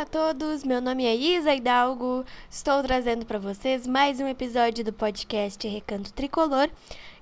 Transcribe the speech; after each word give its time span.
Olá 0.00 0.06
a 0.06 0.32
todos, 0.32 0.64
meu 0.64 0.80
nome 0.80 1.04
é 1.04 1.14
Isa 1.14 1.54
Hidalgo, 1.54 2.24
estou 2.48 2.82
trazendo 2.82 3.26
para 3.26 3.38
vocês 3.38 3.86
mais 3.86 4.18
um 4.18 4.26
episódio 4.26 4.82
do 4.82 4.94
podcast 4.94 5.68
Recanto 5.68 6.10
Tricolor. 6.14 6.70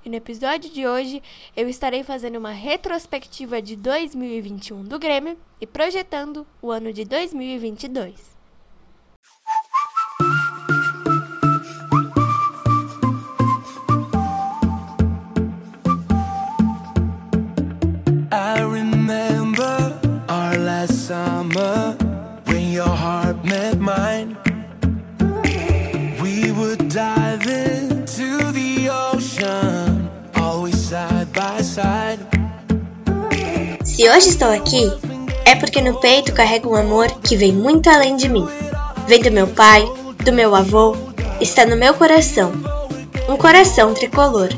E 0.04 0.08
no 0.08 0.14
episódio 0.14 0.70
de 0.70 0.86
hoje 0.86 1.20
eu 1.56 1.68
estarei 1.68 2.04
fazendo 2.04 2.36
uma 2.36 2.52
retrospectiva 2.52 3.60
de 3.60 3.74
2021 3.74 4.84
do 4.84 4.96
Grêmio 4.96 5.36
e 5.60 5.66
projetando 5.66 6.46
o 6.62 6.70
ano 6.70 6.92
de 6.92 7.04
2022. 7.04 8.38
I 18.30 18.62
remember 18.62 19.98
our 20.28 20.56
last 20.56 20.94
summer 20.94 21.87
met 23.48 23.80
mine. 23.80 24.36
We 26.20 26.52
would 26.52 26.88
dive 26.88 27.46
into 27.46 28.52
the 28.52 28.90
ocean, 28.90 30.10
always 30.34 30.76
side 30.76 31.32
by 31.32 31.62
side. 31.62 32.20
Se 33.84 34.08
hoje 34.08 34.28
estou 34.28 34.50
aqui, 34.50 34.92
é 35.44 35.54
porque 35.54 35.80
no 35.80 35.98
peito 35.98 36.32
carrego 36.32 36.70
um 36.70 36.76
amor 36.76 37.10
que 37.22 37.36
vem 37.36 37.52
muito 37.52 37.88
além 37.88 38.16
de 38.16 38.28
mim. 38.28 38.46
Vem 39.06 39.22
do 39.22 39.30
meu 39.32 39.46
pai, 39.46 39.82
do 40.24 40.32
meu 40.32 40.54
avô, 40.54 40.94
está 41.40 41.64
no 41.64 41.76
meu 41.76 41.94
coração. 41.94 42.52
Um 43.28 43.36
coração 43.36 43.94
tricolor. 43.94 44.50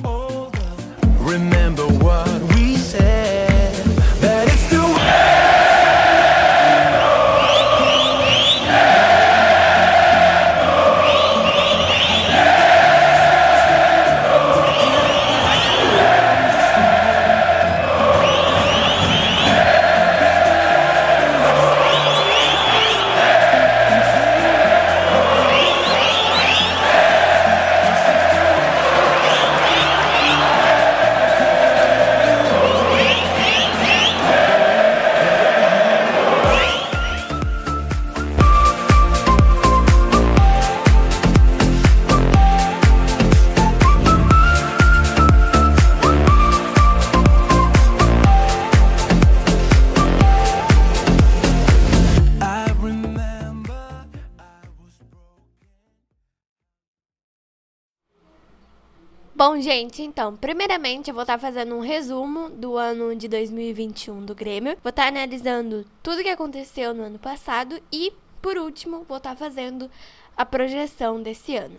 Bom, 59.42 59.58
gente, 59.58 60.02
então, 60.02 60.36
primeiramente 60.36 61.08
eu 61.08 61.14
vou 61.14 61.22
estar 61.22 61.38
fazendo 61.38 61.74
um 61.74 61.80
resumo 61.80 62.50
do 62.50 62.76
ano 62.76 63.16
de 63.16 63.26
2021 63.26 64.22
do 64.26 64.34
Grêmio. 64.34 64.76
Vou 64.82 64.90
estar 64.90 65.06
analisando 65.08 65.86
tudo 66.02 66.22
que 66.22 66.28
aconteceu 66.28 66.92
no 66.92 67.04
ano 67.04 67.18
passado 67.18 67.80
e, 67.90 68.12
por 68.42 68.58
último, 68.58 69.02
vou 69.08 69.16
estar 69.16 69.34
fazendo 69.34 69.90
a 70.36 70.44
projeção 70.44 71.22
desse 71.22 71.56
ano. 71.56 71.78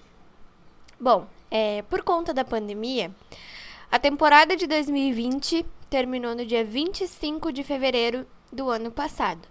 Bom, 1.00 1.28
é, 1.52 1.84
por 1.84 2.02
conta 2.02 2.34
da 2.34 2.44
pandemia, 2.44 3.12
a 3.92 4.00
temporada 4.00 4.56
de 4.56 4.66
2020 4.66 5.64
terminou 5.88 6.34
no 6.34 6.44
dia 6.44 6.66
25 6.66 7.54
de 7.54 7.64
fevereiro 7.64 8.26
do 8.52 8.72
ano 8.72 8.90
passado. 8.90 9.48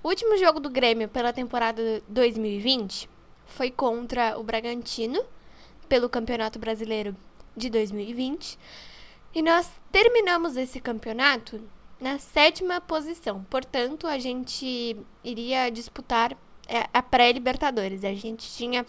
O 0.00 0.06
último 0.10 0.36
jogo 0.36 0.60
do 0.60 0.70
Grêmio 0.70 1.08
pela 1.08 1.32
temporada 1.32 2.00
2020 2.06 3.10
foi 3.46 3.68
contra 3.68 4.38
o 4.38 4.44
Bragantino, 4.44 5.24
pelo 5.88 6.08
Campeonato 6.08 6.56
Brasileiro 6.60 7.16
de 7.58 7.68
2020. 7.68 8.58
E 9.34 9.42
nós 9.42 9.70
terminamos 9.92 10.56
esse 10.56 10.80
campeonato 10.80 11.60
na 12.00 12.18
sétima 12.18 12.80
posição. 12.80 13.44
Portanto, 13.50 14.06
a 14.06 14.18
gente 14.18 14.96
iria 15.22 15.70
disputar 15.70 16.36
é, 16.66 16.88
a 16.92 17.02
pré-Libertadores. 17.02 18.04
A 18.04 18.14
gente 18.14 18.50
tinha 18.52 18.86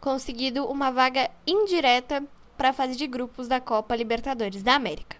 conseguido 0.00 0.66
uma 0.66 0.90
vaga 0.90 1.30
indireta 1.46 2.24
para 2.56 2.70
a 2.70 2.72
fase 2.72 2.96
de 2.96 3.06
grupos 3.06 3.48
da 3.48 3.60
Copa 3.60 3.96
Libertadores 3.96 4.62
da 4.62 4.74
América. 4.74 5.16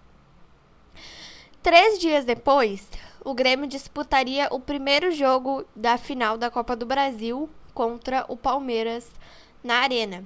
Três 1.63 1.99
dias 1.99 2.25
depois, 2.25 2.87
o 3.23 3.33
Grêmio 3.33 3.67
disputaria 3.67 4.47
o 4.51 4.59
primeiro 4.59 5.11
jogo 5.11 5.63
da 5.75 5.97
final 5.97 6.37
da 6.37 6.49
Copa 6.49 6.75
do 6.75 6.85
Brasil 6.85 7.49
contra 7.73 8.25
o 8.27 8.35
Palmeiras 8.35 9.09
na 9.63 9.75
Arena. 9.75 10.25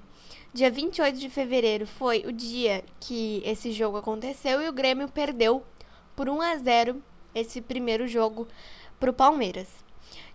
Dia 0.56 0.72
28 0.72 1.20
de 1.20 1.30
fevereiro 1.30 1.86
foi 1.86 2.24
o 2.26 2.32
dia 2.32 2.82
que 2.98 3.42
esse 3.44 3.74
jogo 3.74 3.98
aconteceu 3.98 4.62
e 4.62 4.70
o 4.70 4.72
Grêmio 4.72 5.10
perdeu 5.10 5.62
por 6.16 6.30
1 6.30 6.42
a 6.42 6.56
0 6.56 7.04
esse 7.36 7.60
primeiro 7.60 8.08
jogo 8.08 8.48
para 8.98 9.10
o 9.10 9.14
Palmeiras. 9.14 9.68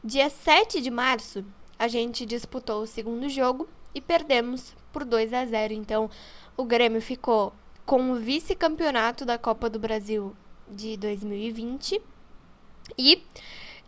Dia 0.04 0.28
7 0.28 0.82
de 0.82 0.90
março, 0.90 1.42
a 1.78 1.88
gente 1.88 2.26
disputou 2.26 2.82
o 2.82 2.86
segundo 2.86 3.30
jogo 3.30 3.66
e 3.94 4.00
perdemos 4.02 4.76
por 4.92 5.06
2 5.06 5.32
a 5.32 5.46
0. 5.46 5.72
Então, 5.72 6.10
o 6.54 6.64
Grêmio 6.66 7.00
ficou 7.00 7.54
com 7.86 8.10
o 8.12 8.16
vice-campeonato 8.16 9.24
da 9.24 9.38
Copa 9.38 9.70
do 9.70 9.78
Brasil 9.78 10.36
de 10.68 10.98
2020 10.98 11.98
e 12.98 13.22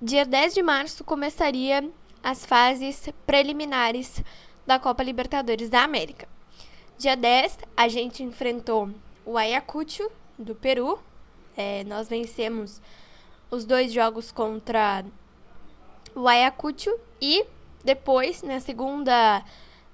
dia 0.00 0.24
10 0.24 0.54
de 0.54 0.62
março 0.62 1.04
começaria 1.04 1.86
as 2.22 2.46
fases 2.46 3.10
preliminares 3.26 4.22
da 4.66 4.78
Copa 4.78 5.02
Libertadores 5.02 5.68
da 5.68 5.82
América. 5.82 6.28
Dia 6.98 7.16
10, 7.16 7.58
a 7.76 7.88
gente 7.88 8.22
enfrentou 8.22 8.90
o 9.24 9.36
Ayacucho, 9.36 10.10
do 10.38 10.54
Peru. 10.54 10.98
É, 11.56 11.84
nós 11.84 12.08
vencemos 12.08 12.80
os 13.50 13.64
dois 13.64 13.92
jogos 13.92 14.30
contra 14.32 15.04
o 16.14 16.28
Ayacucho 16.28 16.94
e 17.20 17.44
depois, 17.84 18.42
na 18.42 18.60
segunda, 18.60 19.44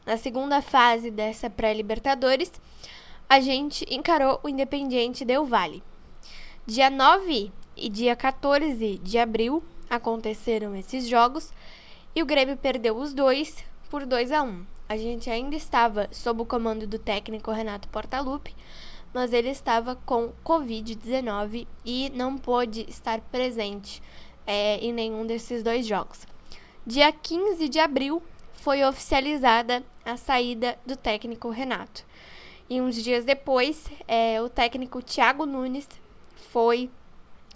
na 0.04 0.16
segunda 0.16 0.60
fase 0.60 1.10
dessa 1.10 1.48
pré-Libertadores, 1.48 2.52
a 3.28 3.40
gente 3.40 3.86
encarou 3.92 4.40
o 4.42 4.48
Independiente 4.48 5.24
Del 5.24 5.44
Valle. 5.44 5.82
Dia 6.66 6.90
9 6.90 7.50
e 7.76 7.88
dia 7.88 8.14
14 8.14 8.98
de 8.98 9.18
abril 9.18 9.62
aconteceram 9.88 10.74
esses 10.76 11.08
jogos 11.08 11.50
e 12.14 12.22
o 12.22 12.26
Grêmio 12.26 12.56
perdeu 12.56 12.96
os 12.96 13.14
dois 13.14 13.64
por 13.88 14.06
2 14.06 14.32
a 14.32 14.42
1. 14.42 14.66
A 14.88 14.96
gente 14.96 15.28
ainda 15.28 15.56
estava 15.56 16.08
sob 16.10 16.42
o 16.42 16.46
comando 16.46 16.86
do 16.86 16.98
técnico 16.98 17.50
Renato 17.50 17.88
Portaluppi, 17.88 18.54
mas 19.12 19.32
ele 19.32 19.48
estava 19.48 19.96
com 19.96 20.32
Covid-19 20.44 21.66
e 21.84 22.10
não 22.14 22.38
pôde 22.38 22.86
estar 22.88 23.20
presente 23.20 24.02
é, 24.46 24.76
em 24.78 24.92
nenhum 24.92 25.26
desses 25.26 25.62
dois 25.62 25.86
jogos. 25.86 26.26
Dia 26.86 27.12
15 27.12 27.68
de 27.68 27.78
abril 27.78 28.22
foi 28.54 28.82
oficializada 28.82 29.82
a 30.04 30.16
saída 30.16 30.78
do 30.86 30.96
técnico 30.96 31.50
Renato. 31.50 32.04
E 32.68 32.80
uns 32.80 33.02
dias 33.02 33.24
depois, 33.24 33.86
é, 34.06 34.40
o 34.42 34.48
técnico 34.48 35.02
Thiago 35.02 35.46
Nunes 35.46 35.88
foi 36.50 36.90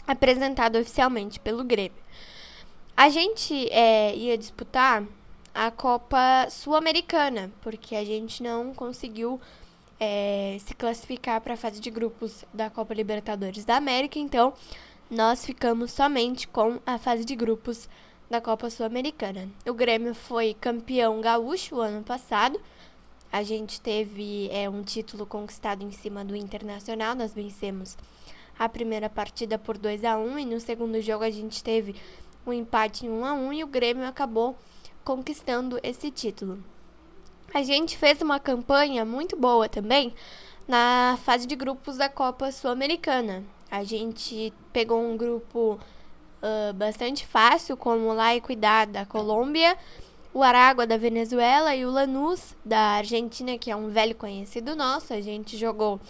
apresentado 0.07 0.79
oficialmente 0.79 1.39
pelo 1.41 1.65
Grêmio. 1.65 2.03
A 2.97 3.09
gente 3.09 3.69
é, 3.71 4.15
ia 4.15 4.37
disputar 4.37 5.05
a 5.55 5.71
Copa 5.71 6.49
Sul-Americana, 6.51 7.51
porque 7.61 7.95
a 7.95 8.05
gente 8.05 8.43
não 8.43 8.73
conseguiu 8.75 9.41
é, 10.01 10.57
se 10.61 10.75
classificar 10.75 11.41
para 11.41 11.55
a 11.55 11.57
fase 11.57 11.81
de 11.81 11.91
grupos 11.91 12.45
da 12.53 12.71
Copa 12.71 12.95
Libertadores 12.95 13.65
da 13.65 13.77
América, 13.77 14.19
então 14.19 14.53
nós 15.11 15.45
ficamos 15.45 15.93
somente 15.93 16.49
com 16.49 16.81
a 16.87 16.99
fase 16.99 17.25
de 17.25 17.37
grupos 17.37 17.89
da 18.31 18.41
Copa 18.41 18.71
Sul-Americana. 18.71 19.49
O 19.67 19.75
Grêmio 19.75 20.15
foi 20.15 20.55
campeão 20.59 21.21
gaúcho 21.21 21.77
o 21.77 21.81
ano 21.81 22.03
passado. 22.03 22.59
A 23.31 23.43
gente 23.43 23.81
teve 23.81 24.49
é, 24.51 24.69
um 24.69 24.83
título 24.83 25.27
conquistado 25.27 25.85
em 25.85 25.93
cima 25.93 26.25
do 26.25 26.35
Internacional, 26.35 27.15
nós 27.15 27.35
vencemos 27.35 27.97
a 28.59 28.69
primeira 28.69 29.09
partida 29.11 29.59
por 29.59 29.77
2 29.77 30.05
a 30.05 30.17
1 30.17 30.39
e 30.39 30.45
no 30.47 30.61
segundo 30.61 31.01
jogo 31.01 31.25
a 31.25 31.31
gente 31.31 31.63
teve 31.63 31.95
um 32.47 32.53
empate 32.53 33.07
em 33.07 33.11
1 33.11 33.25
a 33.25 33.35
1 33.35 33.53
e 33.53 33.65
o 33.65 33.67
Grêmio 33.67 34.07
acabou 34.07 34.57
conquistando 35.05 35.79
esse 35.83 36.11
título. 36.11 36.63
A 37.53 37.63
gente 37.63 37.99
fez 37.99 38.21
uma 38.23 38.41
campanha 38.41 39.05
muito 39.05 39.37
boa 39.37 39.69
também 39.69 40.15
na 40.67 41.19
fase 41.25 41.47
de 41.47 41.55
grupos 41.55 41.97
da 41.97 42.09
Copa 42.09 42.51
Sul-Americana. 42.51 43.45
A 43.71 43.85
gente 43.85 44.53
pegou 44.73 45.03
um 45.03 45.17
grupo 45.17 45.79
uh, 46.43 46.73
bastante 46.75 47.27
fácil, 47.27 47.77
como 47.77 48.13
La 48.13 48.35
Equidad 48.35 48.91
da 48.91 49.05
Colômbia, 49.05 49.77
o 50.33 50.43
Aragua 50.43 50.87
da 50.87 50.97
Venezuela 50.97 51.77
e 51.77 51.85
o 51.85 51.91
Lanús 51.91 52.57
da 52.65 52.79
Argentina, 52.97 53.59
que 53.59 53.71
é 53.71 53.77
um 53.77 53.91
velho 53.91 54.15
conhecido 54.15 54.75
nosso. 54.75 55.13
A 55.13 55.21
gente 55.21 55.57
jogou 55.57 56.01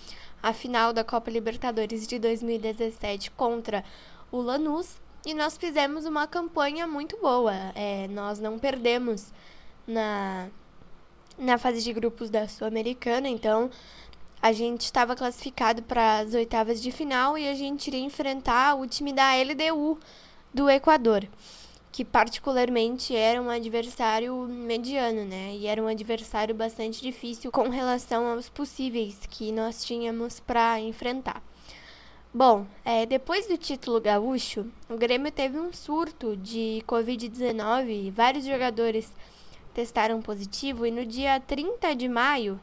a 0.43 0.53
final 0.53 0.93
da 0.93 1.03
Copa 1.03 1.31
Libertadores 1.31 2.06
de 2.06 2.19
2017 2.19 3.31
contra 3.33 3.85
o 4.31 4.41
Lanús 4.41 4.97
e 5.24 5.34
nós 5.34 5.56
fizemos 5.56 6.04
uma 6.04 6.26
campanha 6.26 6.86
muito 6.86 7.16
boa. 7.19 7.54
É, 7.74 8.08
nós 8.08 8.38
não 8.38 8.58
perdemos 8.58 9.32
na, 9.86 10.48
na 11.38 11.58
fase 11.58 11.82
de 11.82 11.92
grupos 11.92 12.30
da 12.30 12.48
Sul-Americana, 12.48 13.28
então 13.28 13.70
a 14.40 14.52
gente 14.52 14.82
estava 14.82 15.14
classificado 15.14 15.82
para 15.82 16.19
as 16.19 16.34
oitavas 16.34 16.82
de 16.82 16.90
final 16.90 17.38
e 17.38 17.48
a 17.48 17.54
gente 17.54 17.88
iria 17.88 18.00
enfrentar 18.00 18.74
o 18.74 18.86
time 18.86 19.12
da 19.12 19.32
LDU 19.34 19.98
do 20.52 20.69
Equador 20.69 21.28
que 21.92 22.04
particularmente 22.06 23.14
era 23.14 23.40
um 23.40 23.50
adversário 23.50 24.34
mediano, 24.48 25.26
né? 25.26 25.54
E 25.54 25.66
era 25.66 25.80
um 25.80 25.86
adversário 25.86 26.54
bastante 26.54 27.02
difícil 27.02 27.52
com 27.52 27.69
relação 27.69 28.26
aos 28.26 28.48
possíveis 28.48 29.19
que 29.28 29.52
nós 29.52 29.84
tínhamos 29.84 30.40
para 30.40 30.80
enfrentar. 30.80 31.42
Bom, 32.34 32.67
é, 32.82 33.05
depois 33.05 33.46
do 33.46 33.58
título 33.58 34.00
gaúcho, 34.00 34.64
o 34.88 34.96
Grêmio 34.96 35.31
teve 35.31 35.58
um 35.58 35.70
surto 35.70 36.34
de 36.34 36.82
Covid-19 36.88 38.11
vários 38.11 38.46
jogadores 38.46 39.12
testaram 39.75 40.23
positivo 40.23 40.87
e 40.87 40.90
no 40.90 41.05
dia 41.05 41.38
30 41.40 41.94
de 41.94 42.08
maio 42.08 42.58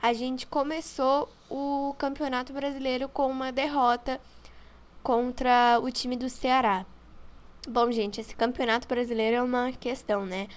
a 0.00 0.14
gente 0.14 0.46
começou 0.46 1.28
o 1.50 1.94
Campeonato 1.98 2.54
Brasileiro 2.54 3.06
com 3.06 3.30
uma 3.30 3.52
derrota 3.52 4.18
contra 5.02 5.78
o 5.82 5.90
time 5.90 6.16
do 6.16 6.30
Ceará. 6.30 6.86
Bom, 7.68 7.92
gente, 7.92 8.22
esse 8.22 8.34
campeonato 8.34 8.88
brasileiro 8.88 9.36
é 9.36 9.42
uma 9.42 9.70
questão, 9.72 10.24
né? 10.24 10.48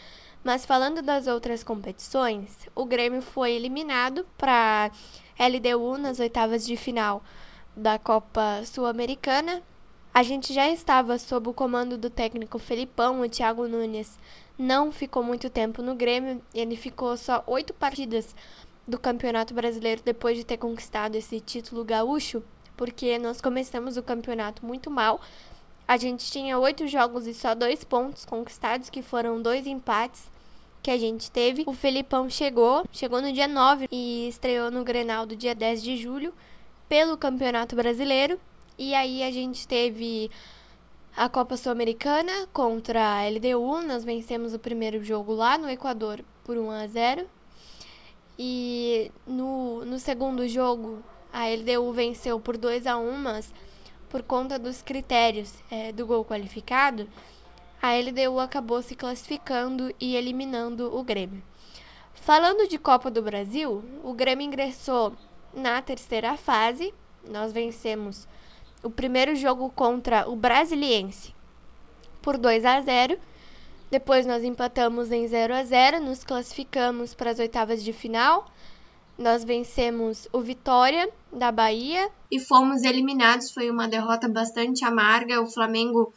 Mas 0.41 0.65
falando 0.65 1.01
das 1.01 1.27
outras 1.27 1.65
competições, 1.65 2.69
o 2.73 2.85
Grêmio 2.85 3.21
foi 3.21 3.51
eliminado 3.51 4.25
para 4.37 4.89
LDU 5.37 5.97
nas 5.97 6.21
oitavas 6.21 6.65
de 6.65 6.77
final 6.77 7.21
da 7.77 7.97
Copa 7.97 8.63
Sul-Americana. 8.65 9.61
A 10.13 10.23
gente 10.23 10.53
já 10.53 10.67
estava 10.69 11.17
sob 11.17 11.49
o 11.49 11.53
comando 11.53 11.97
do 11.97 12.09
técnico 12.09 12.59
Felipão, 12.59 13.21
o 13.21 13.29
Thiago 13.29 13.67
Nunes 13.67 14.17
não 14.57 14.91
ficou 14.91 15.23
muito 15.23 15.49
tempo 15.49 15.83
no 15.83 15.93
Grêmio, 15.93 16.41
ele 16.53 16.75
ficou 16.75 17.15
só 17.15 17.43
oito 17.45 17.73
partidas 17.73 18.35
do 18.87 18.97
Campeonato 18.97 19.53
Brasileiro 19.53 20.01
depois 20.03 20.35
de 20.35 20.43
ter 20.43 20.57
conquistado 20.57 21.15
esse 21.15 21.39
título 21.39 21.85
gaúcho, 21.85 22.43
porque 22.75 23.19
nós 23.19 23.39
começamos 23.39 23.95
o 23.95 24.03
campeonato 24.03 24.65
muito 24.65 24.89
mal 24.89 25.21
a 25.87 25.95
gente 25.95 26.29
tinha 26.29 26.59
oito 26.59 26.85
jogos 26.85 27.25
e 27.27 27.33
só 27.33 27.55
dois 27.55 27.81
pontos 27.83 28.25
conquistados, 28.25 28.89
que 28.89 29.01
foram 29.01 29.41
dois 29.41 29.65
empates 29.65 30.29
que 30.83 30.91
a 30.91 30.97
gente 30.97 31.31
teve. 31.31 31.63
O 31.65 31.71
Felipão 31.71 32.29
chegou, 32.29 32.83
chegou 32.91 33.21
no 33.21 33.31
dia 33.31 33.47
9 33.47 33.87
e 33.89 34.27
estreou 34.27 34.69
no 34.69 34.83
Grenal 34.83 35.25
do 35.25 35.33
dia 35.33 35.55
10 35.55 35.81
de 35.81 35.95
julho 35.95 36.33
pelo 36.87 37.17
Campeonato 37.17 37.75
Brasileiro. 37.75 38.39
E 38.77 38.93
aí 38.93 39.23
a 39.23 39.31
gente 39.31 39.67
teve 39.67 40.29
a 41.15 41.27
Copa 41.27 41.57
Sul-Americana 41.57 42.47
contra 42.53 43.01
a 43.01 43.27
LDU. 43.27 43.81
Nós 43.81 44.03
vencemos 44.03 44.53
o 44.53 44.59
primeiro 44.59 45.03
jogo 45.03 45.33
lá 45.33 45.57
no 45.57 45.69
Equador 45.69 46.23
por 46.43 46.57
1 46.57 46.71
a 46.71 46.87
0. 46.87 47.27
E 48.37 49.11
no, 49.25 49.83
no 49.83 49.97
segundo 49.97 50.47
jogo 50.47 51.03
a 51.33 51.47
LDU 51.47 51.91
venceu 51.91 52.39
por 52.39 52.57
2 52.57 52.85
a 52.87 52.97
1, 52.97 53.17
mas 53.17 53.53
por 54.09 54.23
conta 54.23 54.57
dos 54.57 54.81
critérios 54.81 55.53
é, 55.69 55.91
do 55.91 56.05
gol 56.05 56.23
qualificado, 56.23 57.07
a 57.81 57.93
LDU 57.95 58.39
acabou 58.39 58.81
se 58.81 58.95
classificando 58.95 59.93
e 59.99 60.15
eliminando 60.15 60.95
o 60.95 61.03
Grêmio. 61.03 61.43
Falando 62.13 62.67
de 62.67 62.77
Copa 62.77 63.09
do 63.11 63.21
Brasil, 63.21 63.83
o 64.03 64.13
Grêmio 64.13 64.45
ingressou 64.45 65.13
na 65.53 65.81
terceira 65.81 66.35
fase. 66.37 66.93
Nós 67.29 67.51
vencemos 67.51 68.27
o 68.83 68.89
primeiro 68.89 69.35
jogo 69.35 69.69
contra 69.69 70.29
o 70.29 70.35
Brasiliense 70.35 71.33
por 72.21 72.37
2 72.37 72.65
a 72.65 72.81
0. 72.81 73.17
Depois 73.89 74.25
nós 74.25 74.43
empatamos 74.43 75.11
em 75.11 75.27
0 75.27 75.53
a 75.53 75.63
0, 75.63 76.01
nos 76.01 76.23
classificamos 76.23 77.13
para 77.13 77.31
as 77.31 77.39
oitavas 77.39 77.83
de 77.83 77.93
final 77.93 78.45
nós 79.17 79.43
vencemos 79.43 80.27
o 80.31 80.39
Vitória 80.39 81.09
da 81.33 81.51
Bahia 81.51 82.09
e 82.31 82.39
fomos 82.39 82.83
eliminados. 82.83 83.51
Foi 83.51 83.69
uma 83.71 83.87
derrota 83.87 84.29
bastante 84.29 84.85
amarga. 84.85 85.41
O 85.41 85.47
Flamengo 85.47 86.13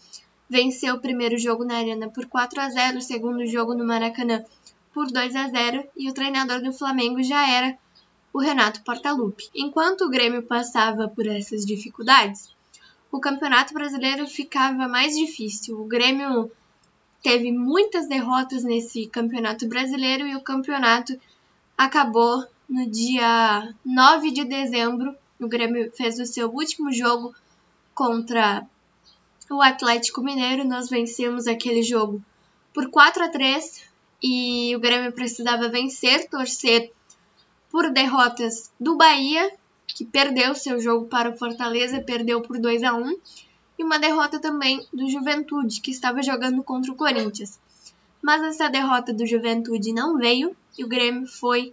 venceu 0.48 0.96
o 0.96 1.00
primeiro 1.00 1.38
jogo 1.38 1.64
na 1.64 1.76
Arena 1.78 2.10
por 2.10 2.26
4 2.26 2.60
a 2.60 2.68
0, 2.68 2.98
o 2.98 3.02
segundo 3.02 3.46
jogo 3.46 3.74
no 3.74 3.86
Maracanã 3.86 4.44
por 4.92 5.10
2 5.10 5.34
a 5.34 5.48
0 5.48 5.84
e 5.96 6.10
o 6.10 6.12
treinador 6.12 6.60
do 6.60 6.72
Flamengo 6.72 7.22
já 7.22 7.48
era 7.48 7.78
o 8.32 8.38
Renato 8.38 8.82
Portaluppi. 8.82 9.48
Enquanto 9.54 10.02
o 10.02 10.10
Grêmio 10.10 10.42
passava 10.42 11.08
por 11.08 11.26
essas 11.26 11.64
dificuldades, 11.64 12.54
o 13.10 13.20
Campeonato 13.20 13.74
Brasileiro 13.74 14.26
ficava 14.26 14.86
mais 14.86 15.16
difícil. 15.16 15.80
O 15.80 15.84
Grêmio 15.84 16.50
teve 17.22 17.50
muitas 17.52 18.08
derrotas 18.08 18.62
nesse 18.62 19.06
Campeonato 19.06 19.66
Brasileiro 19.66 20.26
e 20.26 20.36
o 20.36 20.40
campeonato 20.40 21.18
acabou 21.76 22.44
no 22.68 22.88
dia 22.88 23.74
9 23.84 24.30
de 24.30 24.44
dezembro, 24.44 25.14
o 25.40 25.48
Grêmio 25.48 25.90
fez 25.92 26.18
o 26.20 26.26
seu 26.26 26.48
último 26.48 26.92
jogo 26.92 27.34
contra 27.94 28.64
o 29.50 29.60
Atlético 29.60 30.22
Mineiro. 30.22 30.64
Nós 30.64 30.88
vencemos 30.88 31.46
aquele 31.46 31.82
jogo 31.82 32.22
por 32.72 32.90
4 32.90 33.24
a 33.24 33.28
3 33.28 33.82
e 34.22 34.76
o 34.76 34.80
Grêmio 34.80 35.12
precisava 35.12 35.68
vencer, 35.68 36.28
torcer 36.28 36.92
por 37.70 37.90
derrotas 37.90 38.70
do 38.78 38.96
Bahia, 38.96 39.52
que 39.86 40.04
perdeu 40.04 40.54
seu 40.54 40.80
jogo 40.80 41.06
para 41.06 41.30
o 41.30 41.36
Fortaleza, 41.36 42.00
perdeu 42.00 42.40
por 42.40 42.58
2 42.58 42.82
a 42.82 42.94
1, 42.94 43.16
e 43.78 43.84
uma 43.84 43.98
derrota 43.98 44.38
também 44.38 44.86
do 44.92 45.08
Juventude, 45.08 45.80
que 45.80 45.90
estava 45.90 46.22
jogando 46.22 46.62
contra 46.62 46.92
o 46.92 46.96
Corinthians. 46.96 47.58
Mas 48.22 48.42
essa 48.42 48.68
derrota 48.68 49.12
do 49.12 49.26
Juventude 49.26 49.92
não 49.92 50.18
veio 50.18 50.54
e 50.76 50.84
o 50.84 50.88
Grêmio 50.88 51.26
foi 51.26 51.72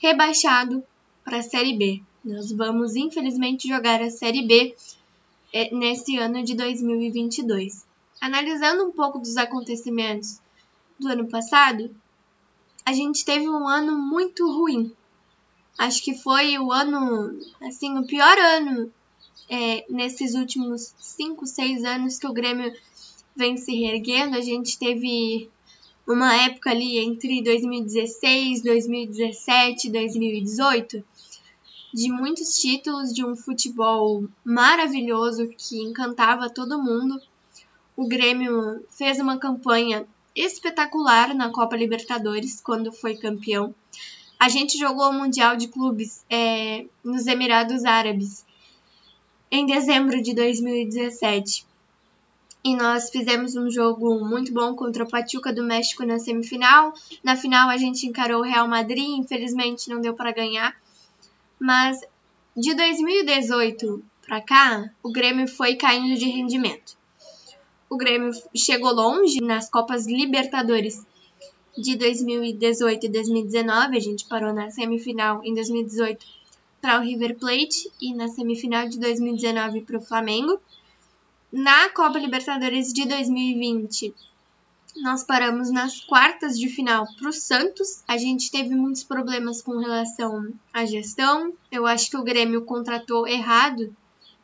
rebaixado 0.00 0.82
para 1.24 1.38
a 1.38 1.42
Série 1.42 1.76
B. 1.76 2.00
Nós 2.24 2.52
vamos, 2.52 2.94
infelizmente, 2.96 3.68
jogar 3.68 4.00
a 4.00 4.10
Série 4.10 4.46
B 4.46 4.74
é, 5.52 5.74
nesse 5.74 6.16
ano 6.16 6.44
de 6.44 6.54
2022. 6.54 7.84
Analisando 8.20 8.84
um 8.84 8.92
pouco 8.92 9.18
dos 9.18 9.36
acontecimentos 9.36 10.38
do 10.98 11.08
ano 11.08 11.26
passado, 11.26 11.90
a 12.84 12.92
gente 12.92 13.24
teve 13.24 13.48
um 13.48 13.66
ano 13.66 13.98
muito 13.98 14.46
ruim. 14.46 14.92
Acho 15.78 16.02
que 16.02 16.14
foi 16.14 16.58
o 16.58 16.72
ano, 16.72 17.40
assim, 17.62 17.98
o 17.98 18.06
pior 18.06 18.38
ano 18.38 18.92
é, 19.48 19.84
nesses 19.88 20.34
últimos 20.34 20.94
5, 20.98 21.46
6 21.46 21.84
anos 21.84 22.18
que 22.18 22.26
o 22.26 22.32
Grêmio 22.32 22.72
vem 23.34 23.56
se 23.56 23.72
reerguendo. 23.72 24.36
A 24.36 24.40
gente 24.40 24.78
teve 24.78 25.50
uma 26.06 26.34
época 26.34 26.70
ali 26.70 26.98
entre 26.98 27.42
2016, 27.42 28.62
2017, 28.62 29.90
2018, 29.90 31.04
de 31.92 32.12
muitos 32.12 32.60
títulos, 32.60 33.12
de 33.12 33.24
um 33.24 33.34
futebol 33.34 34.24
maravilhoso 34.44 35.48
que 35.48 35.80
encantava 35.80 36.48
todo 36.48 36.82
mundo. 36.82 37.20
O 37.96 38.06
Grêmio 38.06 38.84
fez 38.90 39.18
uma 39.18 39.38
campanha 39.38 40.06
espetacular 40.34 41.34
na 41.34 41.50
Copa 41.50 41.76
Libertadores 41.76 42.60
quando 42.60 42.92
foi 42.92 43.16
campeão. 43.16 43.74
A 44.40 44.48
gente 44.48 44.78
jogou 44.78 45.10
o 45.10 45.12
Mundial 45.12 45.54
de 45.54 45.68
Clubes 45.68 46.24
é, 46.30 46.86
nos 47.04 47.26
Emirados 47.26 47.84
Árabes 47.84 48.42
em 49.50 49.66
dezembro 49.66 50.22
de 50.22 50.34
2017 50.34 51.66
e 52.64 52.74
nós 52.74 53.10
fizemos 53.10 53.54
um 53.54 53.70
jogo 53.70 54.24
muito 54.24 54.50
bom 54.50 54.74
contra 54.74 55.04
o 55.04 55.08
Pachuca 55.08 55.52
do 55.52 55.62
México 55.62 56.06
na 56.06 56.18
semifinal. 56.18 56.94
Na 57.22 57.36
final 57.36 57.68
a 57.68 57.76
gente 57.76 58.06
encarou 58.06 58.40
o 58.40 58.44
Real 58.44 58.66
Madrid, 58.66 59.10
infelizmente 59.10 59.90
não 59.90 60.00
deu 60.00 60.14
para 60.14 60.32
ganhar. 60.32 60.74
Mas 61.58 62.00
de 62.56 62.74
2018 62.74 64.02
para 64.26 64.40
cá, 64.40 64.90
o 65.02 65.12
Grêmio 65.12 65.48
foi 65.48 65.74
caindo 65.74 66.18
de 66.18 66.24
rendimento. 66.24 66.96
O 67.90 67.96
Grêmio 67.98 68.32
chegou 68.56 68.94
longe 68.94 69.38
nas 69.42 69.68
Copas 69.68 70.06
Libertadores 70.06 71.04
de 71.76 71.96
2018 71.96 73.06
e 73.06 73.08
2019. 73.08 73.96
A 73.96 74.00
gente 74.00 74.26
parou 74.26 74.52
na 74.52 74.70
semifinal 74.70 75.42
em 75.44 75.54
2018 75.54 76.26
para 76.80 76.98
o 76.98 77.02
River 77.02 77.36
Plate 77.38 77.90
e 78.00 78.14
na 78.14 78.28
semifinal 78.28 78.88
de 78.88 78.98
2019 78.98 79.82
para 79.82 79.98
o 79.98 80.00
Flamengo. 80.00 80.60
Na 81.52 81.90
Copa 81.90 82.18
Libertadores 82.18 82.92
de 82.92 83.06
2020, 83.06 84.14
nós 84.96 85.22
paramos 85.22 85.70
nas 85.70 86.00
quartas 86.00 86.58
de 86.58 86.68
final 86.68 87.06
para 87.18 87.28
o 87.28 87.32
Santos. 87.32 88.02
A 88.06 88.16
gente 88.16 88.50
teve 88.50 88.74
muitos 88.74 89.04
problemas 89.04 89.62
com 89.62 89.78
relação 89.78 90.52
à 90.72 90.84
gestão. 90.84 91.52
Eu 91.70 91.86
acho 91.86 92.10
que 92.10 92.16
o 92.16 92.22
Grêmio 92.22 92.62
contratou 92.62 93.26
errado 93.26 93.94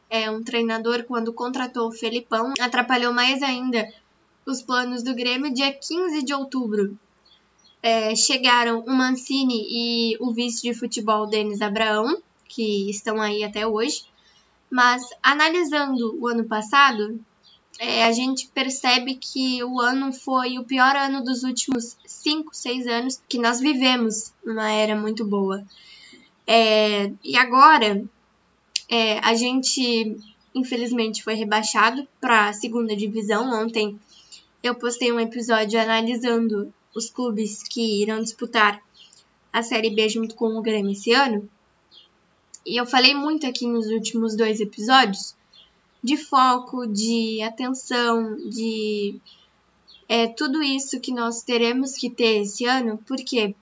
é, 0.08 0.30
um 0.30 0.42
treinador, 0.42 1.04
quando 1.04 1.32
contratou 1.32 1.88
o 1.88 1.92
Felipão, 1.92 2.54
atrapalhou 2.60 3.12
mais 3.12 3.42
ainda 3.42 3.86
os 4.44 4.62
planos 4.62 5.02
do 5.02 5.14
Grêmio. 5.14 5.52
Dia 5.52 5.72
15 5.72 6.24
de 6.24 6.32
outubro, 6.32 6.96
é, 7.82 8.14
chegaram 8.16 8.80
o 8.80 8.90
Mancini 8.90 9.66
e 9.68 10.16
o 10.20 10.32
vice 10.32 10.62
de 10.62 10.74
futebol 10.74 11.26
Denis 11.26 11.62
Abraão, 11.62 12.20
que 12.48 12.90
estão 12.90 13.20
aí 13.20 13.44
até 13.44 13.66
hoje. 13.66 14.04
Mas 14.70 15.02
analisando 15.22 16.18
o 16.20 16.26
ano 16.26 16.44
passado, 16.44 17.20
é, 17.78 18.04
a 18.04 18.12
gente 18.12 18.48
percebe 18.48 19.16
que 19.16 19.62
o 19.62 19.80
ano 19.80 20.12
foi 20.12 20.58
o 20.58 20.64
pior 20.64 20.96
ano 20.96 21.22
dos 21.22 21.42
últimos 21.42 21.96
5, 22.06 22.54
6 22.54 22.86
anos 22.86 23.20
que 23.28 23.38
nós 23.38 23.60
vivemos 23.60 24.32
numa 24.44 24.70
era 24.70 24.96
muito 24.96 25.24
boa. 25.24 25.64
É, 26.46 27.12
e 27.22 27.36
agora, 27.36 28.02
é, 28.88 29.18
a 29.18 29.34
gente 29.34 30.16
infelizmente 30.54 31.22
foi 31.22 31.34
rebaixado 31.34 32.08
para 32.20 32.48
a 32.48 32.52
segunda 32.52 32.96
divisão. 32.96 33.62
Ontem 33.62 33.98
eu 34.62 34.74
postei 34.74 35.12
um 35.12 35.20
episódio 35.20 35.78
analisando 35.78 36.72
os 36.96 37.10
clubes 37.10 37.62
que 37.62 38.02
irão 38.02 38.22
disputar 38.22 38.82
a 39.52 39.62
Série 39.62 39.90
B 39.90 40.08
junto 40.08 40.34
com 40.34 40.56
o 40.56 40.62
Grêmio 40.62 40.92
esse 40.92 41.12
ano. 41.12 41.48
E 42.64 42.76
eu 42.80 42.86
falei 42.86 43.14
muito 43.14 43.46
aqui 43.46 43.66
nos 43.66 43.86
últimos 43.86 44.34
dois 44.34 44.60
episódios 44.60 45.36
de 46.02 46.16
foco, 46.16 46.86
de 46.86 47.42
atenção, 47.42 48.36
de 48.48 49.20
é, 50.08 50.26
tudo 50.26 50.62
isso 50.62 51.00
que 51.00 51.12
nós 51.12 51.42
teremos 51.42 51.92
que 51.92 52.10
ter 52.10 52.42
esse 52.42 52.64
ano. 52.64 52.98
Por 53.06 53.18
quê? 53.18 53.54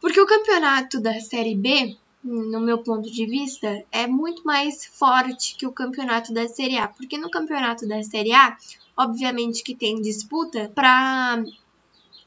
Porque 0.00 0.20
o 0.20 0.26
campeonato 0.26 1.00
da 1.00 1.18
Série 1.20 1.54
B, 1.54 1.96
no 2.22 2.60
meu 2.60 2.78
ponto 2.78 3.10
de 3.10 3.26
vista, 3.26 3.84
é 3.90 4.06
muito 4.06 4.44
mais 4.44 4.86
forte 4.86 5.56
que 5.56 5.66
o 5.66 5.72
campeonato 5.72 6.32
da 6.32 6.46
Série 6.48 6.76
A. 6.76 6.88
Porque 6.88 7.18
no 7.18 7.30
campeonato 7.30 7.86
da 7.86 8.02
Série 8.02 8.32
A, 8.32 8.56
obviamente 8.96 9.62
que 9.62 9.74
tem 9.74 10.00
disputa 10.00 10.70
para 10.74 11.42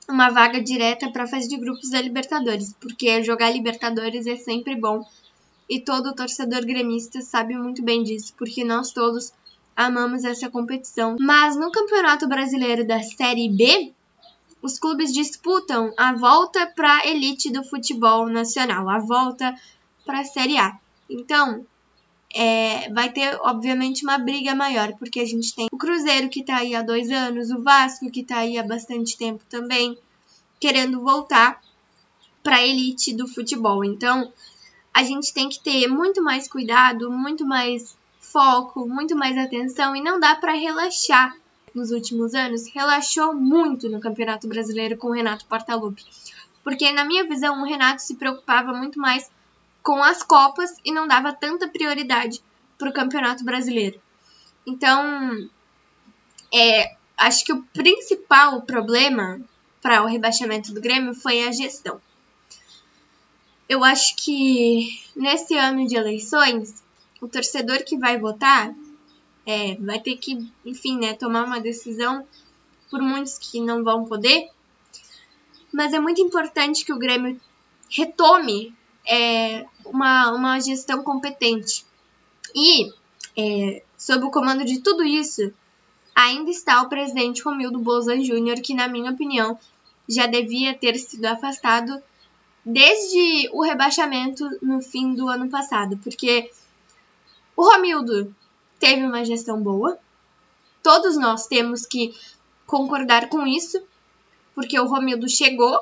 uma 0.09 0.29
vaga 0.29 0.61
direta 0.61 1.11
para 1.11 1.23
a 1.23 1.27
fase 1.27 1.47
de 1.47 1.57
grupos 1.57 1.91
da 1.91 2.01
Libertadores, 2.01 2.73
porque 2.79 3.23
jogar 3.23 3.51
Libertadores 3.51 4.25
é 4.25 4.35
sempre 4.35 4.75
bom 4.75 5.05
e 5.69 5.79
todo 5.79 6.15
torcedor 6.15 6.65
gremista 6.65 7.21
sabe 7.21 7.55
muito 7.55 7.83
bem 7.83 8.03
disso, 8.03 8.33
porque 8.37 8.63
nós 8.63 8.91
todos 8.91 9.31
amamos 9.75 10.25
essa 10.25 10.49
competição. 10.49 11.15
Mas 11.19 11.55
no 11.55 11.71
Campeonato 11.71 12.27
Brasileiro 12.27 12.85
da 12.85 13.01
Série 13.03 13.49
B, 13.49 13.93
os 14.61 14.79
clubes 14.79 15.13
disputam 15.13 15.93
a 15.95 16.13
volta 16.13 16.65
para 16.67 16.97
a 16.97 17.07
elite 17.07 17.51
do 17.51 17.63
futebol 17.63 18.27
nacional, 18.27 18.89
a 18.89 18.97
volta 18.97 19.55
para 20.05 20.21
a 20.21 20.25
Série 20.25 20.57
A. 20.57 20.75
Então, 21.09 21.65
é, 22.33 22.91
vai 22.91 23.11
ter, 23.11 23.37
obviamente, 23.41 24.03
uma 24.03 24.17
briga 24.17 24.53
maior, 24.53 24.93
porque 24.97 25.19
a 25.19 25.25
gente 25.25 25.55
tem 25.55 25.67
o 25.71 25.77
Cruzeiro 25.77 26.29
que 26.29 26.41
está 26.41 26.57
aí 26.57 26.75
há 26.75 26.81
dois 26.81 27.09
anos, 27.09 27.49
o 27.49 27.61
Vasco 27.61 28.09
que 28.11 28.21
está 28.21 28.39
aí 28.39 28.57
há 28.57 28.63
bastante 28.63 29.17
tempo 29.17 29.43
também, 29.49 29.97
querendo 30.59 31.01
voltar 31.01 31.59
para 32.43 32.65
elite 32.65 33.15
do 33.15 33.27
futebol. 33.27 33.83
Então, 33.83 34.31
a 34.93 35.03
gente 35.03 35.33
tem 35.33 35.49
que 35.49 35.59
ter 35.59 35.87
muito 35.87 36.23
mais 36.23 36.47
cuidado, 36.47 37.11
muito 37.11 37.45
mais 37.45 37.97
foco, 38.19 38.87
muito 38.87 39.15
mais 39.15 39.37
atenção 39.37 39.95
e 39.95 40.01
não 40.01 40.19
dá 40.19 40.35
para 40.35 40.53
relaxar. 40.53 41.35
Nos 41.73 41.91
últimos 41.91 42.33
anos, 42.33 42.67
relaxou 42.73 43.33
muito 43.33 43.89
no 43.89 43.99
Campeonato 43.99 44.47
Brasileiro 44.47 44.97
com 44.97 45.09
o 45.09 45.13
Renato 45.13 45.45
Portaluppi. 45.45 46.03
Porque, 46.63 46.91
na 46.91 47.05
minha 47.05 47.27
visão, 47.27 47.61
o 47.61 47.65
Renato 47.65 48.01
se 48.01 48.15
preocupava 48.15 48.73
muito 48.73 48.99
mais 48.99 49.29
com 49.89 50.03
as 50.03 50.21
Copas 50.21 50.71
e 50.85 50.91
não 50.91 51.07
dava 51.07 51.33
tanta 51.33 51.67
prioridade 51.67 52.41
para 52.77 52.89
o 52.89 52.93
Campeonato 52.93 53.43
Brasileiro. 53.43 53.99
Então, 54.67 55.49
é, 56.53 56.95
acho 57.17 57.43
que 57.43 57.51
o 57.53 57.63
principal 57.73 58.61
problema 58.61 59.41
para 59.81 60.03
o 60.03 60.05
rebaixamento 60.05 60.71
do 60.73 60.79
Grêmio 60.81 61.15
foi 61.15 61.47
a 61.47 61.51
gestão 61.51 61.99
eu 63.69 63.83
acho 63.83 64.15
que 64.15 64.99
nesse 65.15 65.55
ano 65.55 65.85
de 65.87 65.95
eleições, 65.95 66.83
o 67.21 67.27
torcedor 67.27 67.83
que 67.83 67.95
vai 67.95 68.17
votar 68.17 68.73
é, 69.45 69.75
vai 69.75 69.99
ter 69.99 70.17
que, 70.17 70.51
enfim, 70.65 70.97
né, 70.97 71.13
tomar 71.13 71.45
uma 71.45 71.59
decisão 71.59 72.27
por 72.89 72.99
muitos 72.99 73.37
que 73.37 73.61
não 73.61 73.83
vão 73.83 74.05
poder. 74.05 74.49
Mas 75.71 75.93
é 75.93 75.99
muito 75.99 76.19
importante 76.19 76.83
que 76.83 76.91
o 76.91 76.97
Grêmio 76.97 77.39
retome 77.91 78.75
é, 79.07 79.65
uma, 79.85 80.31
uma 80.31 80.59
gestão 80.59 81.03
competente. 81.03 81.85
E, 82.55 82.91
é, 83.37 83.83
sob 83.97 84.25
o 84.25 84.31
comando 84.31 84.65
de 84.65 84.79
tudo 84.79 85.03
isso, 85.03 85.53
ainda 86.15 86.49
está 86.49 86.81
o 86.81 86.89
presidente 86.89 87.41
Romildo 87.41 87.79
Bolzan 87.79 88.23
Júnior, 88.23 88.59
que, 88.61 88.73
na 88.73 88.87
minha 88.87 89.11
opinião, 89.11 89.57
já 90.07 90.25
devia 90.25 90.73
ter 90.73 90.97
sido 90.97 91.25
afastado 91.25 92.01
desde 92.65 93.49
o 93.53 93.63
rebaixamento 93.63 94.47
no 94.61 94.81
fim 94.81 95.13
do 95.13 95.27
ano 95.27 95.49
passado, 95.49 95.97
porque 95.97 96.51
o 97.55 97.63
Romildo 97.63 98.33
teve 98.79 99.03
uma 99.03 99.23
gestão 99.23 99.61
boa, 99.61 99.97
todos 100.83 101.17
nós 101.17 101.47
temos 101.47 101.85
que 101.85 102.13
concordar 102.65 103.29
com 103.29 103.45
isso, 103.47 103.81
porque 104.53 104.79
o 104.79 104.87
Romildo 104.87 105.27
chegou 105.29 105.79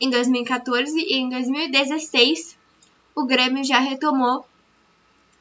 em 0.00 0.10
2014 0.10 0.98
e 0.98 1.14
em 1.14 1.28
2016 1.28 2.56
o 3.14 3.24
Grêmio 3.24 3.62
já 3.64 3.78
retomou 3.78 4.46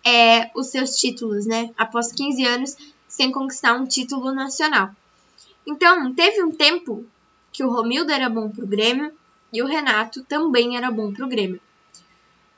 é, 0.05 0.51
os 0.55 0.67
seus 0.67 0.95
títulos, 0.97 1.45
né? 1.45 1.71
Após 1.77 2.11
15 2.11 2.45
anos 2.45 2.77
sem 3.07 3.31
conquistar 3.31 3.73
um 3.73 3.85
título 3.85 4.33
nacional. 4.33 4.89
Então, 5.65 6.13
teve 6.13 6.43
um 6.43 6.51
tempo 6.51 7.05
que 7.51 7.63
o 7.63 7.69
Romildo 7.69 8.11
era 8.11 8.29
bom 8.29 8.49
pro 8.49 8.67
Grêmio, 8.67 9.13
e 9.53 9.61
o 9.61 9.67
Renato 9.67 10.23
também 10.23 10.75
era 10.75 10.89
bom 10.89 11.13
para 11.13 11.23
o 11.23 11.29
Grêmio. 11.29 11.61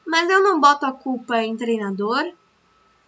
Mas 0.07 0.29
eu 0.29 0.41
não 0.41 0.61
boto 0.61 0.85
a 0.85 0.93
culpa 0.93 1.43
em 1.43 1.57
treinador, 1.57 2.31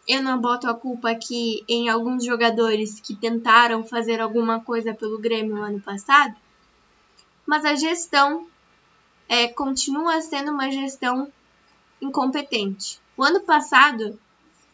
eu 0.05 0.21
não 0.21 0.39
boto 0.39 0.69
a 0.69 0.73
culpa 0.73 1.11
aqui 1.11 1.63
em 1.67 1.87
alguns 1.87 2.25
jogadores 2.25 2.99
que 2.99 3.15
tentaram 3.15 3.83
fazer 3.83 4.19
alguma 4.19 4.59
coisa 4.59 4.93
pelo 4.93 5.17
Grêmio 5.17 5.55
no 5.55 5.63
ano 5.63 5.79
passado, 5.79 6.35
mas 7.45 7.63
a 7.63 7.75
gestão 7.75 8.45
é, 9.27 9.47
continua 9.47 10.21
sendo 10.21 10.51
uma 10.51 10.71
gestão 10.71 11.31
incompetente. 12.01 12.99
O 13.15 13.23
ano 13.23 13.41
passado 13.41 14.19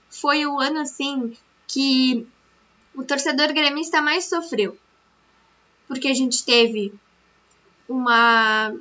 foi 0.09 0.45
o 0.45 0.59
ano 0.59 0.79
assim 0.79 1.35
que 1.67 2.27
o 2.93 3.03
torcedor 3.03 3.53
gremista 3.53 4.01
mais 4.01 4.25
sofreu, 4.25 4.77
porque 5.87 6.07
a 6.07 6.13
gente 6.13 6.43
teve 6.43 6.93
uma 7.87 8.73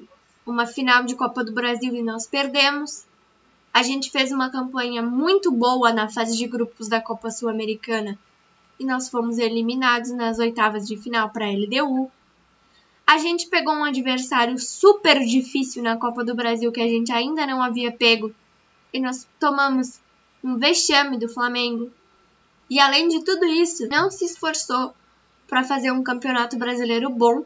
uma 0.45 0.67
final 0.67 1.05
de 1.05 1.15
Copa 1.15 1.45
do 1.45 1.53
Brasil 1.53 1.95
e 1.95 2.03
nós 2.03 2.27
perdemos. 2.27 3.05
A 3.73 3.83
gente 3.83 4.11
fez 4.11 4.33
uma 4.33 4.51
campanha 4.51 5.03
muito 5.03 5.51
boa 5.51 5.93
na 5.93 6.09
fase 6.09 6.37
de 6.37 6.47
grupos 6.47 6.89
da 6.89 7.01
Copa 7.01 7.31
Sul-Americana 7.31 8.19
e 8.79 8.85
nós 8.85 9.09
fomos 9.09 9.39
eliminados 9.39 10.11
nas 10.11 10.39
oitavas 10.39 10.87
de 10.87 10.97
final 10.97 11.31
para 11.31 11.47
a 11.47 11.51
LDU. 11.51 12.11
A 13.07 13.19
gente 13.19 13.49
pegou 13.49 13.75
um 13.75 13.85
adversário 13.85 14.59
super 14.59 15.19
difícil 15.21 15.83
na 15.83 15.97
Copa 15.97 16.25
do 16.25 16.35
Brasil 16.35 16.73
que 16.73 16.81
a 16.81 16.89
gente 16.89 17.13
ainda 17.13 17.47
não 17.47 17.63
havia 17.63 17.93
pego 17.93 18.35
e 18.93 19.01
nós 19.01 19.27
tomamos 19.39 20.01
um 20.43 20.57
vexame 20.57 21.19
do 21.19 21.29
Flamengo. 21.29 21.91
E 22.71 22.81
além 22.81 23.09
de 23.09 23.23
tudo 23.25 23.45
isso, 23.45 23.87
não 23.89 24.11
se 24.11 24.25
esforçou 24.25 24.95
para 25.47 25.65
fazer 25.65 25.93
um 25.93 26.03
campeonato 26.03 26.57
brasileiro 26.57 27.11
bom 27.11 27.45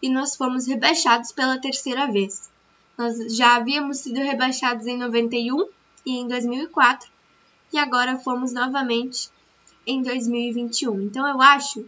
e 0.00 0.08
nós 0.08 0.36
fomos 0.36 0.66
rebaixados 0.66 1.32
pela 1.32 1.60
terceira 1.60 2.06
vez. 2.10 2.50
Nós 2.96 3.36
já 3.36 3.56
havíamos 3.56 3.98
sido 3.98 4.20
rebaixados 4.20 4.86
em 4.86 4.96
91 4.96 5.68
e 6.06 6.18
em 6.18 6.28
2004 6.28 7.10
e 7.72 7.78
agora 7.78 8.18
fomos 8.18 8.52
novamente 8.52 9.28
em 9.86 10.02
2021. 10.02 11.02
Então 11.02 11.26
eu 11.26 11.42
acho 11.42 11.84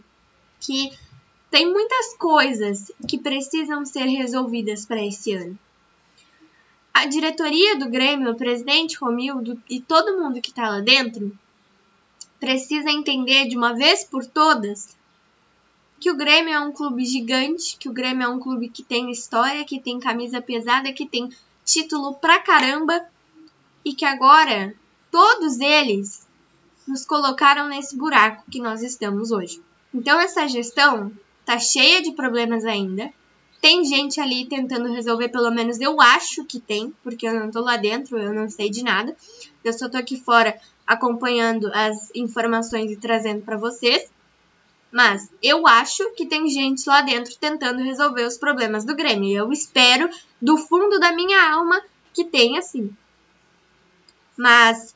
que 0.59 0.91
tem 1.49 1.71
muitas 1.71 2.15
coisas 2.15 2.91
que 3.07 3.17
precisam 3.17 3.85
ser 3.85 4.05
resolvidas 4.05 4.85
para 4.85 5.03
esse 5.03 5.33
ano. 5.33 5.57
A 6.93 7.05
diretoria 7.05 7.77
do 7.77 7.89
Grêmio, 7.89 8.31
o 8.31 8.35
presidente 8.35 8.97
Romildo 8.97 9.61
e 9.69 9.79
todo 9.79 10.19
mundo 10.21 10.41
que 10.41 10.49
está 10.49 10.69
lá 10.69 10.79
dentro 10.79 11.37
precisa 12.39 12.89
entender 12.89 13.47
de 13.47 13.57
uma 13.57 13.73
vez 13.73 14.03
por 14.03 14.25
todas 14.25 14.97
que 15.99 16.09
o 16.09 16.15
Grêmio 16.15 16.53
é 16.53 16.59
um 16.59 16.71
clube 16.71 17.05
gigante, 17.05 17.75
que 17.77 17.89
o 17.89 17.93
Grêmio 17.93 18.23
é 18.23 18.27
um 18.27 18.39
clube 18.39 18.69
que 18.69 18.81
tem 18.81 19.11
história, 19.11 19.65
que 19.65 19.81
tem 19.81 19.99
camisa 19.99 20.41
pesada, 20.41 20.93
que 20.93 21.05
tem 21.05 21.29
título 21.65 22.15
pra 22.15 22.39
caramba 22.39 23.05
e 23.83 23.93
que 23.93 24.05
agora 24.05 24.73
todos 25.11 25.59
eles 25.59 26.25
nos 26.87 27.05
colocaram 27.05 27.67
nesse 27.67 27.97
buraco 27.97 28.49
que 28.49 28.61
nós 28.61 28.81
estamos 28.81 29.31
hoje. 29.31 29.61
Então 29.93 30.19
essa 30.19 30.47
gestão 30.47 31.11
tá 31.49 31.57
cheia 31.57 31.99
de 31.99 32.11
problemas 32.11 32.63
ainda. 32.63 33.11
Tem 33.59 33.83
gente 33.83 34.21
ali 34.21 34.45
tentando 34.45 34.93
resolver, 34.93 35.29
pelo 35.29 35.49
menos 35.49 35.79
eu 35.79 35.99
acho 35.99 36.45
que 36.45 36.59
tem, 36.59 36.93
porque 37.03 37.27
eu 37.27 37.33
não 37.33 37.49
tô 37.49 37.61
lá 37.61 37.75
dentro, 37.75 38.19
eu 38.19 38.31
não 38.31 38.47
sei 38.47 38.69
de 38.69 38.83
nada. 38.83 39.17
Eu 39.63 39.73
só 39.73 39.89
tô 39.89 39.97
aqui 39.97 40.15
fora 40.15 40.55
acompanhando 40.85 41.71
as 41.73 42.11
informações 42.13 42.91
e 42.91 42.97
trazendo 42.97 43.41
para 43.41 43.57
vocês. 43.57 44.11
Mas 44.91 45.27
eu 45.41 45.65
acho 45.65 46.11
que 46.11 46.27
tem 46.27 46.47
gente 46.49 46.87
lá 46.87 47.01
dentro 47.01 47.35
tentando 47.35 47.81
resolver 47.81 48.25
os 48.25 48.37
problemas 48.37 48.85
do 48.85 48.95
Grêmio. 48.95 49.35
Eu 49.35 49.51
espero, 49.51 50.07
do 50.39 50.55
fundo 50.55 50.99
da 50.99 51.11
minha 51.11 51.51
alma, 51.51 51.81
que 52.13 52.25
tenha 52.25 52.61
sim. 52.61 52.95
Mas 54.37 54.95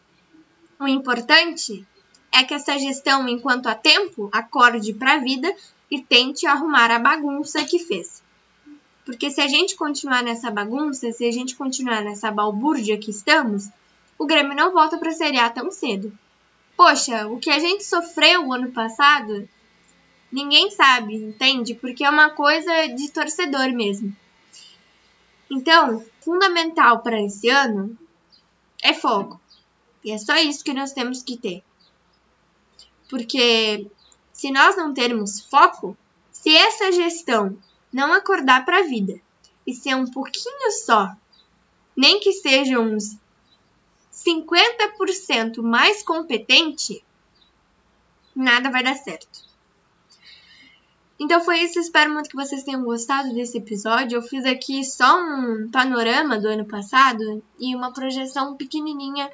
o 0.79 0.87
importante 0.87 1.83
é 2.31 2.43
que 2.43 2.53
essa 2.53 2.77
gestão, 2.77 3.27
enquanto 3.27 3.65
há 3.65 3.73
tempo, 3.73 4.29
acorde 4.31 4.93
para 4.93 5.13
a 5.13 5.19
vida 5.19 5.51
e 5.93 6.01
tente 6.01 6.47
arrumar 6.47 6.89
a 6.89 6.97
bagunça 6.97 7.63
que 7.63 7.77
fez. 7.77 8.23
Porque 9.05 9.29
se 9.29 9.39
a 9.39 9.47
gente 9.47 9.75
continuar 9.75 10.23
nessa 10.23 10.49
bagunça, 10.49 11.11
se 11.11 11.23
a 11.23 11.31
gente 11.31 11.55
continuar 11.55 12.01
nessa 12.01 12.31
balbúrdia 12.31 12.97
que 12.97 13.11
estamos, 13.11 13.69
o 14.17 14.25
Grêmio 14.25 14.55
não 14.55 14.71
volta 14.71 14.97
para 14.97 15.09
a 15.09 15.13
Série 15.13 15.37
A 15.37 15.51
tão 15.51 15.69
cedo. 15.69 16.11
Poxa, 16.75 17.27
o 17.27 17.37
que 17.37 17.51
a 17.51 17.59
gente 17.59 17.83
sofreu 17.83 18.47
o 18.47 18.53
ano 18.53 18.71
passado 18.71 19.47
ninguém 20.31 20.71
sabe, 20.71 21.13
entende? 21.13 21.75
Porque 21.75 22.03
é 22.03 22.09
uma 22.09 22.31
coisa 22.31 22.87
de 22.87 23.11
torcedor 23.11 23.71
mesmo. 23.71 24.15
Então, 25.47 26.03
fundamental 26.21 27.01
para 27.01 27.21
esse 27.21 27.49
ano 27.49 27.95
é 28.81 28.95
foco. 28.95 29.39
E 30.03 30.11
é 30.11 30.17
só 30.17 30.35
isso 30.37 30.63
que 30.63 30.73
nós 30.73 30.91
temos 30.91 31.21
que 31.21 31.37
ter. 31.37 31.63
Porque 33.07 33.85
se 34.33 34.51
nós 34.51 34.75
não 34.75 34.93
termos 34.93 35.39
foco, 35.39 35.95
se 36.31 36.53
essa 36.53 36.91
gestão 36.91 37.57
não 37.91 38.11
acordar 38.11 38.65
para 38.65 38.79
a 38.79 38.83
vida 38.83 39.21
e 39.65 39.73
ser 39.73 39.95
um 39.95 40.09
pouquinho 40.09 40.71
só, 40.85 41.15
nem 41.95 42.19
que 42.19 42.33
seja 42.33 42.79
uns 42.79 43.17
50% 44.11 45.61
mais 45.61 46.03
competente, 46.03 47.03
nada 48.35 48.71
vai 48.71 48.83
dar 48.83 48.95
certo. 48.95 49.53
Então 51.19 51.39
foi 51.39 51.59
isso, 51.59 51.79
espero 51.79 52.11
muito 52.11 52.29
que 52.29 52.35
vocês 52.35 52.63
tenham 52.63 52.83
gostado 52.83 53.33
desse 53.33 53.57
episódio. 53.57 54.17
Eu 54.17 54.21
fiz 54.21 54.43
aqui 54.45 54.83
só 54.83 55.21
um 55.21 55.69
panorama 55.71 56.39
do 56.39 56.47
ano 56.47 56.65
passado 56.65 57.41
e 57.59 57.75
uma 57.75 57.93
projeção 57.93 58.57
pequenininha 58.57 59.31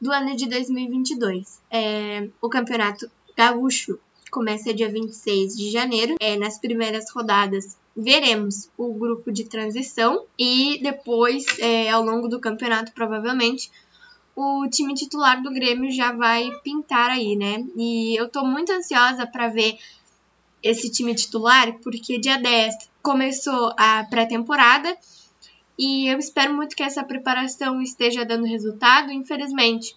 do 0.00 0.12
ano 0.12 0.36
de 0.36 0.46
2022. 0.46 1.60
É, 1.70 2.28
o 2.40 2.48
Campeonato 2.48 3.10
Gaúcho 3.36 3.98
começa 4.30 4.74
dia 4.74 4.88
26 4.88 5.56
de 5.56 5.70
janeiro. 5.70 6.16
É, 6.20 6.36
nas 6.36 6.58
primeiras 6.58 7.10
rodadas 7.10 7.76
veremos 7.96 8.70
o 8.76 8.94
grupo 8.94 9.32
de 9.32 9.44
transição 9.44 10.24
e 10.38 10.78
depois, 10.82 11.44
é, 11.58 11.90
ao 11.90 12.02
longo 12.02 12.28
do 12.28 12.40
campeonato, 12.40 12.92
provavelmente, 12.92 13.70
o 14.36 14.68
time 14.70 14.94
titular 14.94 15.42
do 15.42 15.52
Grêmio 15.52 15.90
já 15.90 16.12
vai 16.12 16.48
pintar 16.62 17.10
aí, 17.10 17.34
né? 17.34 17.64
E 17.76 18.14
eu 18.18 18.28
tô 18.28 18.44
muito 18.44 18.72
ansiosa 18.72 19.26
para 19.26 19.48
ver 19.48 19.78
esse 20.62 20.90
time 20.90 21.14
titular, 21.14 21.72
porque 21.82 22.18
dia 22.18 22.38
10 22.38 22.74
começou 23.02 23.74
a 23.76 24.04
pré-temporada 24.04 24.96
e 25.78 26.08
eu 26.08 26.18
espero 26.18 26.54
muito 26.54 26.76
que 26.76 26.82
essa 26.82 27.04
preparação 27.04 27.80
esteja 27.80 28.24
dando 28.24 28.46
resultado. 28.46 29.12
Infelizmente, 29.12 29.96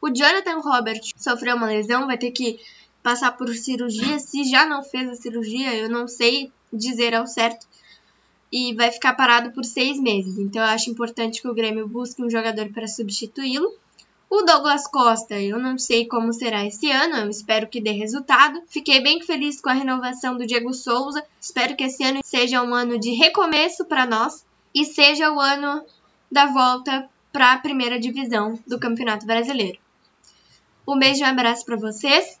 o 0.00 0.10
Jonathan 0.10 0.58
Robert 0.60 1.00
sofreu 1.16 1.56
uma 1.56 1.66
lesão, 1.66 2.06
vai 2.06 2.18
ter 2.18 2.30
que 2.30 2.60
passar 3.02 3.32
por 3.32 3.48
cirurgia. 3.54 4.18
Se 4.18 4.44
já 4.44 4.66
não 4.66 4.82
fez 4.82 5.08
a 5.08 5.14
cirurgia, 5.14 5.74
eu 5.74 5.88
não 5.88 6.06
sei 6.06 6.50
dizer 6.72 7.14
ao 7.14 7.26
certo. 7.26 7.66
E 8.50 8.74
vai 8.74 8.90
ficar 8.90 9.14
parado 9.14 9.50
por 9.52 9.64
seis 9.64 9.98
meses. 9.98 10.38
Então 10.38 10.62
eu 10.62 10.68
acho 10.68 10.90
importante 10.90 11.40
que 11.40 11.48
o 11.48 11.54
Grêmio 11.54 11.88
busque 11.88 12.22
um 12.22 12.30
jogador 12.30 12.70
para 12.72 12.86
substituí-lo. 12.86 13.74
O 14.30 14.42
Douglas 14.42 14.86
Costa, 14.86 15.38
eu 15.38 15.58
não 15.58 15.78
sei 15.78 16.06
como 16.06 16.32
será 16.32 16.64
esse 16.64 16.90
ano, 16.90 17.16
eu 17.16 17.28
espero 17.28 17.68
que 17.68 17.82
dê 17.82 17.90
resultado. 17.90 18.62
Fiquei 18.66 18.98
bem 19.02 19.20
feliz 19.20 19.60
com 19.60 19.68
a 19.68 19.74
renovação 19.74 20.38
do 20.38 20.46
Diego 20.46 20.72
Souza. 20.72 21.22
Espero 21.38 21.76
que 21.76 21.84
esse 21.84 22.02
ano 22.02 22.20
seja 22.24 22.62
um 22.62 22.74
ano 22.74 22.98
de 22.98 23.10
recomeço 23.10 23.84
para 23.84 24.06
nós 24.06 24.42
e 24.74 24.86
seja 24.86 25.30
o 25.30 25.38
ano 25.38 25.84
da 26.30 26.46
volta 26.46 27.10
para 27.30 27.52
a 27.52 27.58
primeira 27.58 28.00
divisão 28.00 28.58
do 28.66 28.78
Campeonato 28.78 29.26
Brasileiro. 29.26 29.78
Um 30.88 30.98
beijo 30.98 31.20
e 31.20 31.24
um 31.24 31.28
abraço 31.28 31.64
para 31.66 31.76
vocês 31.76 32.40